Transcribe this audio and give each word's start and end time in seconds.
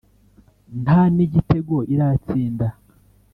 nta 0.83 0.99
n’igitego 1.15 1.75
iratsinda 1.93 2.67